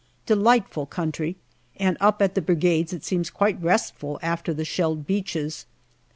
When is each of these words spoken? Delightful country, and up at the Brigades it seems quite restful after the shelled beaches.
Delightful 0.25 0.87
country, 0.87 1.35
and 1.77 1.95
up 1.99 2.23
at 2.23 2.33
the 2.33 2.41
Brigades 2.41 2.91
it 2.91 3.03
seems 3.03 3.29
quite 3.29 3.61
restful 3.61 4.17
after 4.23 4.51
the 4.51 4.65
shelled 4.65 5.05
beaches. 5.05 5.67